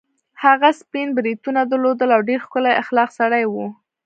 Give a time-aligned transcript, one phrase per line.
[0.43, 3.65] هغه سپین بریتونه درلودل او ډېر ښکلی اخلاقي سړی وو.